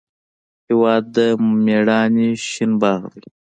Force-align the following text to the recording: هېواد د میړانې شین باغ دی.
هېواد 0.67 1.03
د 1.15 1.17
میړانې 1.65 2.29
شین 2.49 2.71
باغ 2.81 3.01
دی. 3.21 3.29